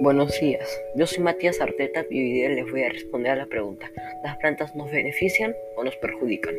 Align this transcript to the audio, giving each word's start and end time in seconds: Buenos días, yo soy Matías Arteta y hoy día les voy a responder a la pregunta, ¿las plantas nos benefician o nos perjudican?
Buenos 0.00 0.40
días, 0.40 0.66
yo 0.94 1.06
soy 1.06 1.22
Matías 1.22 1.60
Arteta 1.60 2.06
y 2.08 2.18
hoy 2.18 2.32
día 2.32 2.48
les 2.48 2.70
voy 2.70 2.84
a 2.84 2.88
responder 2.88 3.32
a 3.32 3.36
la 3.36 3.44
pregunta, 3.44 3.90
¿las 4.24 4.38
plantas 4.38 4.74
nos 4.74 4.90
benefician 4.90 5.54
o 5.76 5.84
nos 5.84 5.94
perjudican? 5.96 6.54